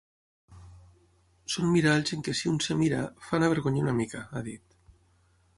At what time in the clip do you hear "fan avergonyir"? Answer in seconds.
3.29-3.87